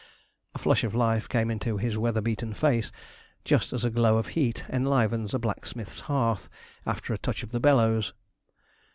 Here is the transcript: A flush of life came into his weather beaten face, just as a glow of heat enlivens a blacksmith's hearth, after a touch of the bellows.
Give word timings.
A 0.55 0.57
flush 0.57 0.83
of 0.83 0.95
life 0.95 1.29
came 1.29 1.51
into 1.51 1.77
his 1.77 1.95
weather 1.95 2.21
beaten 2.21 2.55
face, 2.55 2.91
just 3.45 3.71
as 3.71 3.85
a 3.85 3.91
glow 3.91 4.17
of 4.17 4.29
heat 4.29 4.65
enlivens 4.67 5.31
a 5.31 5.37
blacksmith's 5.37 5.99
hearth, 5.99 6.49
after 6.87 7.13
a 7.13 7.19
touch 7.19 7.43
of 7.43 7.51
the 7.51 7.59
bellows. 7.59 8.11